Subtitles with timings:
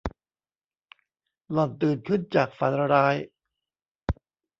[1.51, 3.15] หล่อนตื่นขึ้นจากฝันร้าย